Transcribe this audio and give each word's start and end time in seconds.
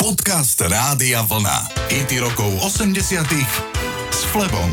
Podcast 0.00 0.56
Rádia 0.56 1.20
Vlna. 1.28 1.76
IT 1.92 2.24
rokov 2.24 2.48
80 2.64 3.20
s 4.08 4.20
Flebom. 4.32 4.72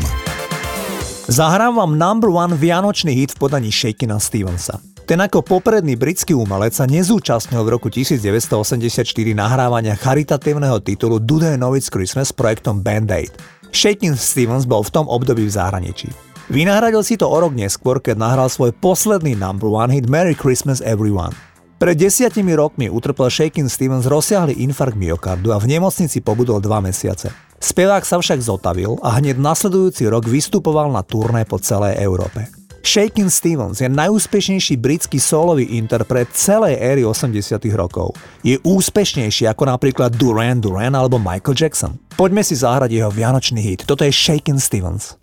Zahrám 1.28 1.76
vám 1.76 2.00
number 2.00 2.32
one 2.32 2.56
vianočný 2.56 3.12
hit 3.12 3.36
v 3.36 3.44
podaní 3.44 3.68
Shakina 3.68 4.16
Stevensa. 4.16 4.80
Ten 5.04 5.20
ako 5.20 5.44
popredný 5.44 6.00
britský 6.00 6.32
umelec 6.32 6.72
sa 6.72 6.88
nezúčastnil 6.88 7.60
v 7.60 7.76
roku 7.76 7.92
1984 7.92 9.04
nahrávania 9.36 10.00
charitatívneho 10.00 10.80
titulu 10.80 11.20
Do 11.20 11.44
They 11.44 11.60
Know 11.60 11.76
It's 11.76 11.92
Christmas 11.92 12.32
s 12.32 12.34
projektom 12.34 12.80
Band-Aid. 12.80 13.36
Shakin 13.68 14.16
Stevens 14.16 14.64
bol 14.64 14.80
v 14.80 14.96
tom 14.96 15.12
období 15.12 15.44
v 15.44 15.52
zahraničí. 15.52 16.08
Vynahradil 16.48 17.04
si 17.04 17.20
to 17.20 17.28
o 17.28 17.36
rok 17.36 17.52
neskôr, 17.52 18.00
keď 18.00 18.16
nahral 18.16 18.48
svoj 18.48 18.72
posledný 18.80 19.36
number 19.36 19.68
one 19.68 19.92
hit 19.92 20.08
Merry 20.08 20.32
Christmas 20.32 20.80
Everyone. 20.80 21.36
Pred 21.78 21.94
desiatimi 21.94 22.58
rokmi 22.58 22.90
utrpel 22.90 23.30
Shakin 23.30 23.70
Stevens 23.70 24.10
rozsiahly 24.10 24.66
infarkt 24.66 24.98
myokardu 24.98 25.54
a 25.54 25.62
v 25.62 25.78
nemocnici 25.78 26.18
pobudol 26.18 26.58
dva 26.58 26.82
mesiace. 26.82 27.30
Spevák 27.62 28.02
sa 28.02 28.18
však 28.18 28.42
zotavil 28.42 28.98
a 28.98 29.14
hneď 29.14 29.38
nasledujúci 29.38 30.10
rok 30.10 30.26
vystupoval 30.26 30.90
na 30.90 31.06
turné 31.06 31.46
po 31.46 31.62
celej 31.62 32.02
Európe. 32.02 32.50
Shakin 32.82 33.30
Stevens 33.30 33.78
je 33.78 33.86
najúspešnejší 33.86 34.74
britský 34.74 35.22
solový 35.22 35.78
interpret 35.78 36.26
celej 36.34 36.82
éry 36.82 37.06
80 37.06 37.62
rokov. 37.78 38.10
Je 38.42 38.58
úspešnejší 38.58 39.46
ako 39.46 39.70
napríklad 39.70 40.18
Duran 40.18 40.58
Duran 40.58 40.98
alebo 40.98 41.22
Michael 41.22 41.54
Jackson. 41.54 41.94
Poďme 42.18 42.42
si 42.42 42.58
zahrať 42.58 42.90
jeho 42.90 43.10
vianočný 43.14 43.62
hit. 43.62 43.86
Toto 43.86 44.02
je 44.02 44.10
Shakin 44.10 44.58
Stevens. 44.58 45.14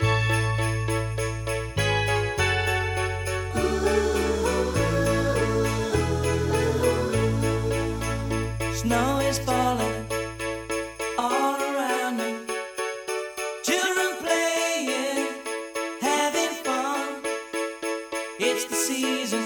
It's 18.48 18.66
the 18.66 18.76
season, 18.76 19.44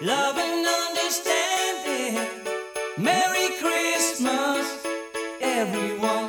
love 0.00 0.38
and 0.38 0.66
understanding. 0.88 2.16
Merry 2.96 3.48
Christmas, 3.60 4.86
everyone. 5.38 6.21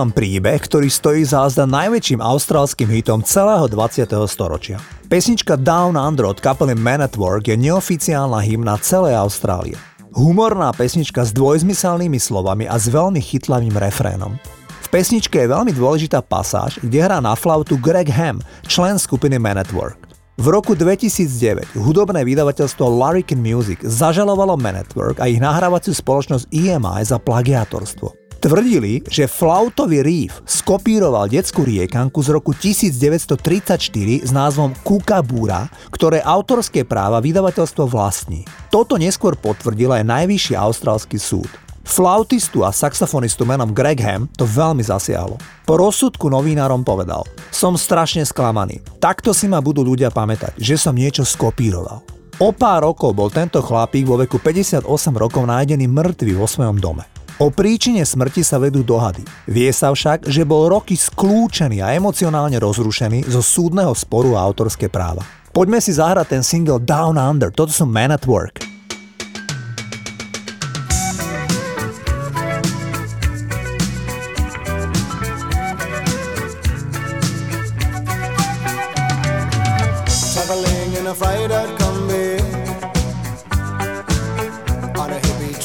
Vám 0.00 0.16
príbeh, 0.16 0.56
ktorý 0.56 0.88
stojí 0.88 1.28
zázda 1.28 1.68
najväčším 1.68 2.24
austrálskym 2.24 2.88
hitom 2.88 3.20
celého 3.20 3.68
20. 3.68 4.08
storočia. 4.24 4.80
Pesnička 5.12 5.60
Down 5.60 5.92
Under 5.92 6.32
od 6.32 6.40
kapely 6.40 6.72
Man 6.72 7.04
at 7.04 7.20
Work 7.20 7.52
je 7.52 7.60
neoficiálna 7.60 8.40
hymna 8.40 8.80
celej 8.80 9.20
Austrálie. 9.20 9.76
Humorná 10.16 10.72
pesnička 10.72 11.20
s 11.20 11.36
dvojzmyselnými 11.36 12.16
slovami 12.16 12.64
a 12.64 12.80
s 12.80 12.88
veľmi 12.88 13.20
chytlavým 13.20 13.76
refrénom. 13.76 14.40
V 14.80 14.88
pesničke 14.88 15.36
je 15.36 15.52
veľmi 15.52 15.76
dôležitá 15.76 16.24
pasáž, 16.24 16.80
kde 16.80 17.04
hrá 17.04 17.20
na 17.20 17.36
flautu 17.36 17.76
Greg 17.76 18.08
Ham, 18.08 18.40
člen 18.64 18.96
skupiny 18.96 19.36
Man 19.36 19.60
at 19.60 19.68
Work. 19.76 20.08
V 20.40 20.48
roku 20.48 20.72
2009 20.72 21.76
hudobné 21.76 22.24
vydavateľstvo 22.24 22.88
Larrikin 22.88 23.44
Music 23.44 23.84
zažalovalo 23.84 24.56
Man 24.56 24.80
at 24.80 24.88
Work 24.96 25.20
a 25.20 25.28
ich 25.28 25.36
nahrávaciu 25.36 25.92
spoločnosť 25.92 26.48
EMI 26.48 27.04
za 27.04 27.20
plagiátorstvo. 27.20 28.19
Tvrdili, 28.40 29.04
že 29.04 29.28
flautový 29.28 30.00
Reef 30.00 30.40
skopíroval 30.48 31.28
detskú 31.28 31.60
riekanku 31.60 32.24
z 32.24 32.28
roku 32.32 32.56
1934 32.56 33.76
s 34.24 34.30
názvom 34.32 34.72
Kukabura, 34.80 35.68
ktoré 35.92 36.24
autorské 36.24 36.88
práva 36.88 37.20
vydavateľstvo 37.20 37.84
vlastní. 37.84 38.48
Toto 38.72 38.96
neskôr 38.96 39.36
potvrdil 39.36 39.92
aj 39.92 40.08
najvyšší 40.08 40.56
austrálsky 40.56 41.20
súd. 41.20 41.52
Flautistu 41.84 42.64
a 42.64 42.72
saxofonistu 42.72 43.44
menom 43.44 43.76
Greg 43.76 44.00
Ham 44.00 44.24
to 44.32 44.48
veľmi 44.48 44.80
zasiahlo. 44.80 45.36
Po 45.68 45.76
rozsudku 45.76 46.32
novinárom 46.32 46.80
povedal 46.80 47.28
Som 47.52 47.76
strašne 47.76 48.24
sklamaný. 48.24 48.80
Takto 49.04 49.36
si 49.36 49.52
ma 49.52 49.60
budú 49.60 49.84
ľudia 49.84 50.08
pamätať, 50.08 50.56
že 50.56 50.80
som 50.80 50.96
niečo 50.96 51.28
skopíroval. 51.28 52.00
O 52.40 52.56
pár 52.56 52.88
rokov 52.88 53.12
bol 53.12 53.28
tento 53.28 53.60
chlapík 53.60 54.08
vo 54.08 54.16
veku 54.16 54.40
58 54.40 54.88
rokov 55.12 55.44
nájdený 55.44 55.84
mŕtvy 55.92 56.32
vo 56.40 56.48
svojom 56.48 56.80
dome. 56.80 57.19
O 57.40 57.48
príčine 57.48 58.04
smrti 58.04 58.44
sa 58.44 58.60
vedú 58.60 58.84
dohady. 58.84 59.24
Vie 59.48 59.72
sa 59.72 59.88
však, 59.88 60.28
že 60.28 60.44
bol 60.44 60.68
roky 60.68 60.92
skľúčený 60.92 61.80
a 61.80 61.96
emocionálne 61.96 62.60
rozrušený 62.60 63.32
zo 63.32 63.40
súdneho 63.40 63.96
sporu 63.96 64.36
a 64.36 64.44
autorské 64.44 64.92
práva. 64.92 65.24
Poďme 65.48 65.80
si 65.80 65.96
zahrať 65.96 66.36
ten 66.36 66.42
single 66.44 66.76
Down 66.76 67.16
Under, 67.16 67.48
toto 67.48 67.72
sú 67.72 67.88
Man 67.88 68.12
at 68.12 68.28
Work. 68.28 68.68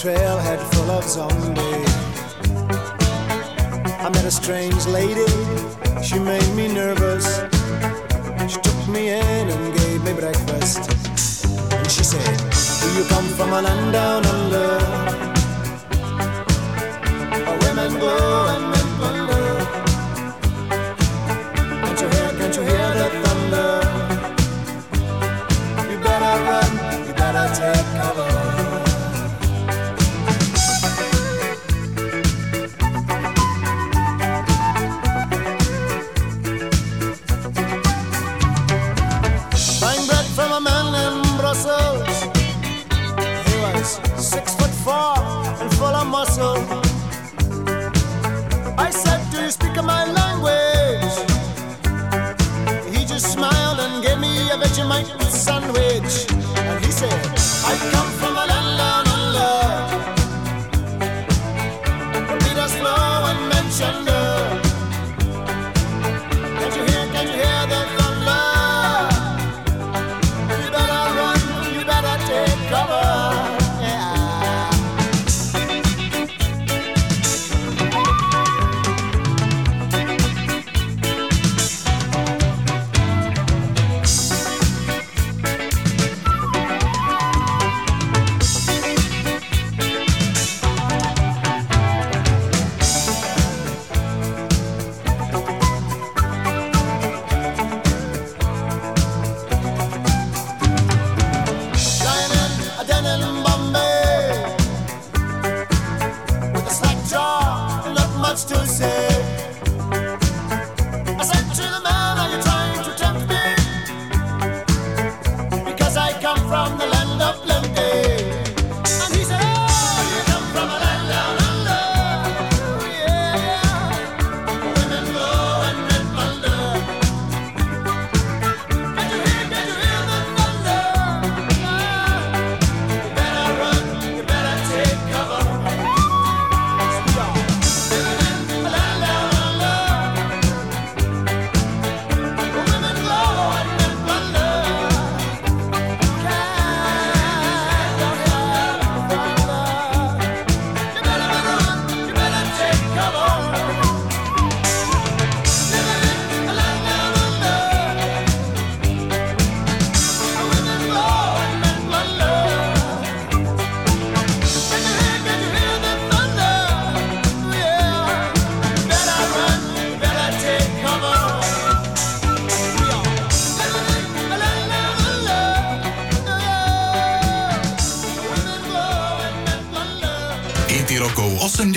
Traveling 0.06 0.75
combi 0.86 0.96
On 0.96 1.04
zombies 1.04 2.06
I 4.00 4.10
met 4.10 4.26
a 4.26 4.32
strange 4.32 4.86
lady, 4.86 5.26
she 6.04 6.20
made 6.20 6.54
me 6.56 6.68
nervous. 6.68 7.42
She 8.48 8.60
took 8.62 8.88
me 8.88 9.10
in 9.10 9.50
and 9.50 9.78
gave 9.78 10.04
me 10.04 10.14
breakfast. 10.14 10.92
And 11.72 11.90
she 11.90 12.04
said, 12.04 12.38
Do 12.82 13.00
you 13.00 13.06
come 13.10 13.26
from 13.30 13.54
a 13.54 13.62
land 13.62 13.94
down 13.94 14.26
under? 14.26 14.78
Where 17.46 17.60
women 17.62 18.00
go 18.00 18.65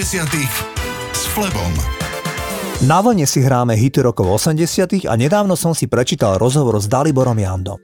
s 0.09 1.29
Flebom. 1.37 1.69
Na 2.88 3.05
vlne 3.05 3.29
si 3.29 3.45
hráme 3.45 3.77
hity 3.77 4.00
rokov 4.00 4.41
80 4.41 5.05
a 5.05 5.12
nedávno 5.21 5.53
som 5.53 5.77
si 5.77 5.85
prečítal 5.85 6.41
rozhovor 6.41 6.81
s 6.81 6.88
Daliborom 6.88 7.37
Jandom. 7.37 7.77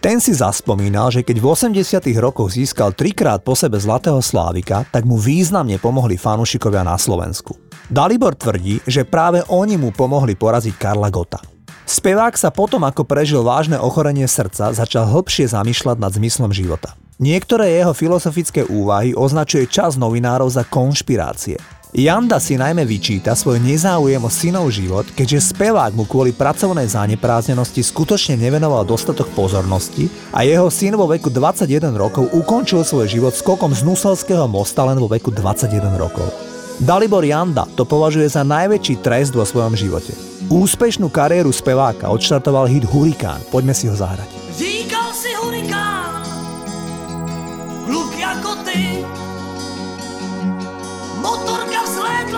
Ten 0.00 0.16
si 0.16 0.32
zaspomínal, 0.32 1.12
že 1.12 1.20
keď 1.20 1.36
v 1.36 1.46
80 1.76 2.08
rokoch 2.24 2.56
získal 2.56 2.96
trikrát 2.96 3.44
po 3.44 3.52
sebe 3.52 3.76
Zlatého 3.76 4.16
Slávika, 4.24 4.88
tak 4.88 5.04
mu 5.04 5.20
významne 5.20 5.76
pomohli 5.76 6.16
fanúšikovia 6.16 6.88
na 6.88 6.96
Slovensku. 6.96 7.60
Dalibor 7.92 8.32
tvrdí, 8.32 8.80
že 8.88 9.04
práve 9.04 9.44
oni 9.52 9.76
mu 9.76 9.92
pomohli 9.92 10.40
poraziť 10.40 10.72
Karla 10.72 11.12
Gota. 11.12 11.44
Spevák 11.84 12.32
sa 12.40 12.48
potom, 12.48 12.80
ako 12.80 13.04
prežil 13.04 13.44
vážne 13.44 13.76
ochorenie 13.76 14.24
srdca, 14.24 14.72
začal 14.72 15.04
hlbšie 15.04 15.52
zamýšľať 15.52 16.00
nad 16.00 16.16
zmyslom 16.16 16.48
života. 16.48 16.96
Niektoré 17.18 17.82
jeho 17.82 17.90
filozofické 17.90 18.62
úvahy 18.62 19.10
označuje 19.10 19.66
čas 19.66 19.98
novinárov 19.98 20.46
za 20.54 20.62
konšpirácie. 20.62 21.58
Janda 21.90 22.38
si 22.38 22.54
najmä 22.54 22.86
vyčíta 22.86 23.34
svoj 23.34 23.58
nezáujem 23.58 24.22
o 24.22 24.30
synov 24.30 24.70
život, 24.70 25.02
keďže 25.18 25.50
spevák 25.50 25.98
mu 25.98 26.06
kvôli 26.06 26.30
pracovnej 26.30 26.86
zanepráznenosti 26.86 27.82
skutočne 27.82 28.38
nevenoval 28.38 28.86
dostatok 28.86 29.34
pozornosti 29.34 30.06
a 30.30 30.46
jeho 30.46 30.70
syn 30.70 30.94
vo 30.94 31.10
veku 31.10 31.26
21 31.26 31.90
rokov 31.98 32.30
ukončil 32.30 32.86
svoj 32.86 33.10
život 33.10 33.34
skokom 33.34 33.74
z 33.74 33.82
Nuselského 33.82 34.46
mosta 34.46 34.86
len 34.86 35.02
vo 35.02 35.10
veku 35.10 35.34
21 35.34 35.98
rokov. 35.98 36.30
Dalibor 36.78 37.26
Janda 37.26 37.66
to 37.74 37.82
považuje 37.82 38.30
za 38.30 38.46
najväčší 38.46 39.02
trest 39.02 39.34
vo 39.34 39.42
svojom 39.42 39.74
živote. 39.74 40.14
Úspešnú 40.54 41.10
kariéru 41.10 41.50
speváka 41.50 42.14
odštartoval 42.14 42.70
hit 42.70 42.86
Hurikán. 42.86 43.42
Poďme 43.50 43.74
si 43.74 43.90
ho 43.90 43.96
zahrať. 43.98 44.37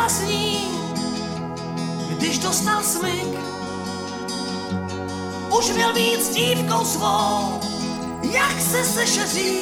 Vlastní, 0.00 0.69
když 2.11 2.38
dostal 2.38 2.83
smyk. 2.83 3.38
Už 5.59 5.71
měl 5.71 5.95
být 5.95 6.23
s 6.23 6.28
dívkou 6.28 6.85
svou, 6.85 7.61
jak 8.23 8.61
se 8.61 8.85
sešeří. 8.85 9.59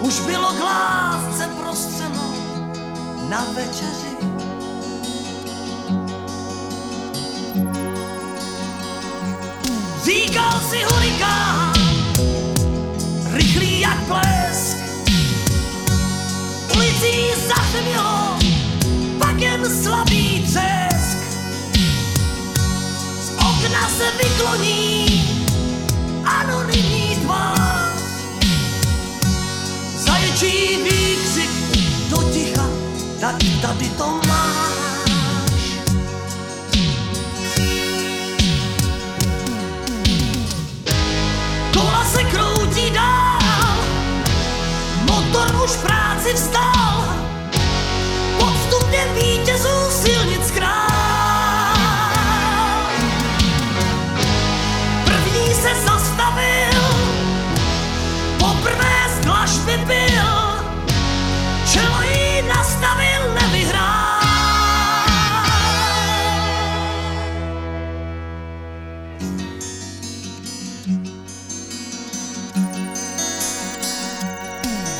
Už 0.00 0.20
bylo 0.20 0.48
k 0.52 0.60
lásce 0.60 1.48
prostřeno 1.60 2.34
na 3.28 3.46
večeři. 3.54 4.16
Říkal 10.04 10.60
si 10.70 10.84
hurikán, 10.84 11.72
rychlý 13.32 13.63
Ulicí 17.14 17.40
zatmělo, 17.48 18.38
pak 19.18 19.40
jen 19.40 19.82
slabý 19.82 20.42
třesk. 20.42 21.18
Z 23.22 23.30
okna 23.30 23.88
se 23.88 24.04
vykloní 24.22 25.06
anonymní 26.24 27.18
tvář. 27.22 28.02
Zaječí 29.96 30.82
výkřik 30.82 31.50
do 32.10 32.22
ticha, 32.32 32.66
tak 33.20 33.36
tady 33.62 33.88
to 33.88 34.20
máš. 34.28 34.74
Kola 41.72 42.04
se 42.12 42.24
kroutí 42.24 42.90
dál, 42.90 43.76
motor 45.06 45.64
už 45.64 45.70
práci 45.70 46.34
vstal, 46.34 46.93
vítězů 49.14 49.90
silnic 49.90 50.50
král. 50.50 51.74
První 55.04 55.54
se 55.54 55.74
zastavil, 55.86 56.82
poprvé 58.38 58.94
z 59.16 59.24
dlažby 59.24 59.76
byl, 59.76 60.64
čelo 61.72 62.02
jí 62.02 62.42
nastavil, 62.48 63.34
nevyhrál. 63.40 64.04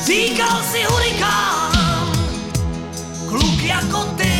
Říkal 0.06 0.62
si 0.72 0.84
hurikán, 0.84 1.53
ty, 4.16 4.34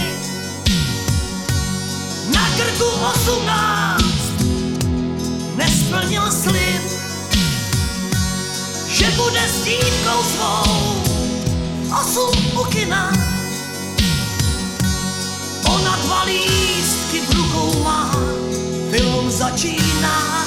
na 2.34 2.44
krku 2.56 2.88
osmnáct, 3.12 4.34
nesplnil 5.56 6.26
slib, 6.32 6.82
že 8.88 9.10
bude 9.16 9.44
s 9.48 9.64
dívkou 9.64 10.20
svou 10.34 10.70
osm 12.00 12.34
u 12.58 12.64
kina. 12.64 13.12
Ona 15.64 15.94
dva 16.04 16.22
lístky 16.24 17.20
v 17.26 17.30
rukou 17.34 17.82
má, 17.82 18.10
film 18.90 19.30
začíná. 19.30 20.43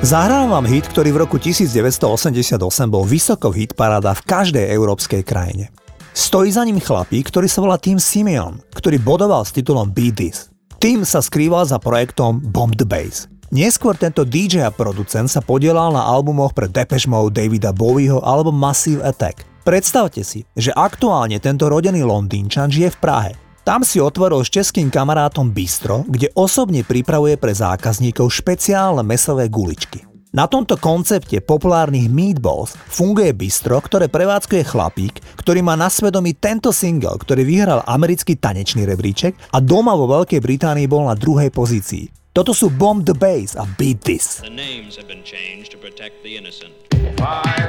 Zahrám 0.00 0.48
vám 0.48 0.64
hit, 0.64 0.88
ktorý 0.88 1.12
v 1.12 1.28
roku 1.28 1.36
1988 1.36 2.56
bol 2.88 3.04
vysoko 3.04 3.52
v 3.52 3.68
hitparáda 3.68 4.16
v 4.16 4.24
každej 4.24 4.64
európskej 4.72 5.20
krajine. 5.20 5.68
Stojí 6.16 6.48
za 6.48 6.64
ním 6.64 6.80
chlapík, 6.80 7.28
ktorý 7.28 7.44
sa 7.44 7.60
volá 7.60 7.76
Tim 7.76 8.00
Simeon, 8.00 8.64
ktorý 8.72 8.96
bodoval 8.96 9.44
s 9.44 9.52
titulom 9.52 9.92
Beat 9.92 10.16
This. 10.16 10.48
Tim 10.80 11.04
sa 11.04 11.20
skrýval 11.20 11.68
za 11.68 11.76
projektom 11.76 12.40
Bomb 12.40 12.80
the 12.80 12.88
Bass. 12.88 13.28
Neskôr 13.52 13.92
tento 13.92 14.24
DJ 14.24 14.64
a 14.64 14.72
producent 14.72 15.28
sa 15.28 15.44
podielal 15.44 15.92
na 15.92 16.08
albumoch 16.08 16.56
pre 16.56 16.64
Depeche 16.64 17.04
Mode, 17.04 17.36
Davida 17.36 17.76
Bowieho 17.76 18.24
alebo 18.24 18.48
Massive 18.48 19.04
Attack. 19.04 19.44
Predstavte 19.68 20.24
si, 20.24 20.48
že 20.56 20.72
aktuálne 20.72 21.36
tento 21.44 21.68
rodený 21.68 22.08
Londýnčan 22.08 22.72
žije 22.72 22.96
v 22.96 23.00
Prahe. 23.04 23.32
Tam 23.60 23.84
si 23.84 24.00
otvoril 24.00 24.40
s 24.40 24.48
českým 24.48 24.88
kamarátom 24.88 25.52
bistro, 25.52 26.08
kde 26.08 26.32
osobne 26.32 26.80
pripravuje 26.80 27.36
pre 27.36 27.52
zákazníkov 27.52 28.32
špeciálne 28.32 29.04
mesové 29.04 29.52
guličky. 29.52 30.08
Na 30.32 30.48
tomto 30.48 30.80
koncepte 30.80 31.42
populárnych 31.44 32.08
meatballs 32.08 32.72
funguje 32.88 33.36
bistro, 33.36 33.76
ktoré 33.82 34.08
prevádzkuje 34.08 34.62
chlapík, 34.64 35.14
ktorý 35.36 35.60
má 35.60 35.76
na 35.76 35.92
svedomí 35.92 36.38
tento 36.38 36.72
single, 36.72 37.20
ktorý 37.20 37.44
vyhral 37.44 37.84
americký 37.84 38.38
tanečný 38.38 38.88
rebríček 38.88 39.36
a 39.52 39.60
doma 39.60 39.92
vo 39.92 40.08
Veľkej 40.08 40.40
Británii 40.40 40.88
bol 40.88 41.04
na 41.04 41.18
druhej 41.18 41.52
pozícii. 41.52 42.08
Toto 42.32 42.54
sú 42.54 42.70
Bomb 42.70 43.04
the 43.04 43.12
Bass 43.12 43.58
a 43.58 43.66
Beat 43.76 44.06
This. 44.06 44.38
The 44.40 44.54
names 44.54 44.96
have 44.96 45.10
been 45.10 45.26
changed 45.26 45.74
to 45.74 45.78
protect 45.82 46.22
the 46.22 46.38
innocent. 46.38 46.72
Five, 47.18 47.68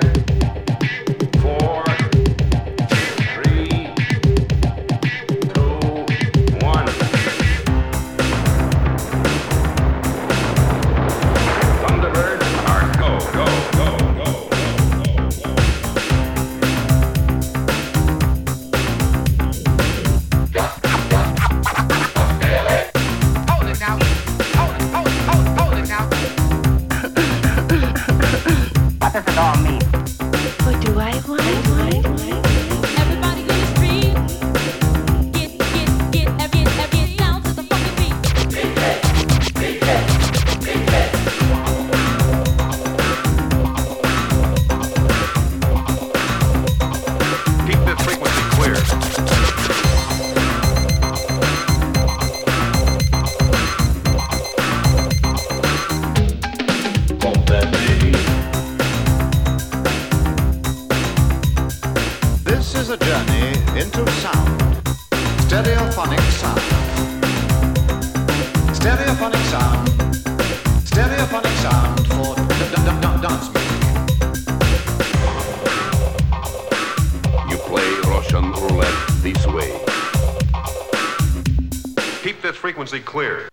frequency 82.62 83.00
clear. 83.00 83.50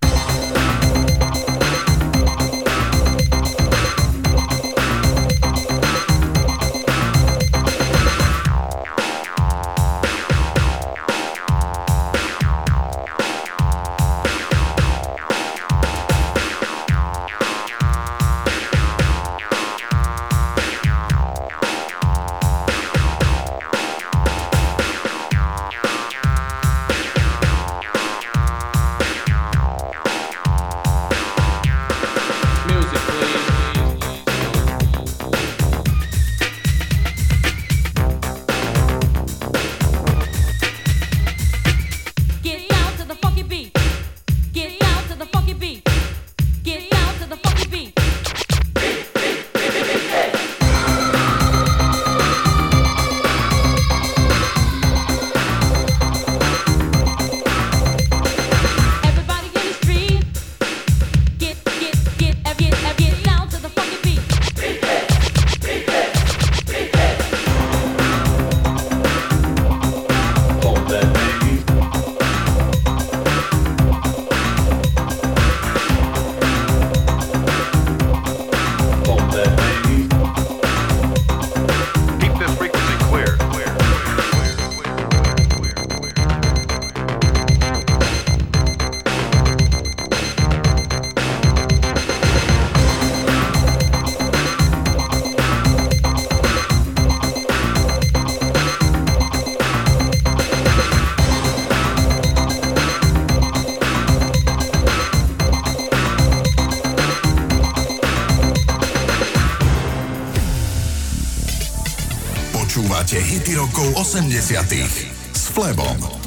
Rokov 113.68 114.08
80 114.16 115.36
s 115.36 115.52
Flebom. 115.52 116.17